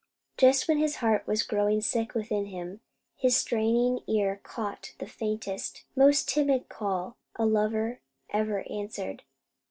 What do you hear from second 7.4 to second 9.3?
lover ever answered.